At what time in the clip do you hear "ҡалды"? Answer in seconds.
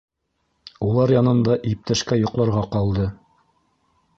2.77-3.07